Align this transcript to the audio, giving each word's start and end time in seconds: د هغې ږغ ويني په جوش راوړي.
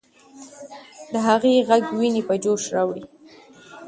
د 1.11 1.13
هغې 1.27 1.53
ږغ 1.67 1.83
ويني 1.97 2.21
په 2.27 2.35
جوش 2.43 2.63
راوړي. 2.75 3.03